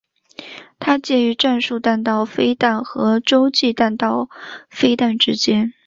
[0.79, 4.31] 它介于战术弹道飞弹和洲际弹道
[4.67, 5.75] 飞弹之间。